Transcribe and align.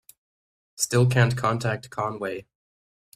Still 0.77 1.07
can't 1.07 1.37
contact 1.37 1.91
Conway. 1.91 2.47